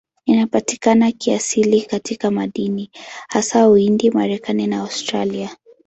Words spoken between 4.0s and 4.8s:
Marekani na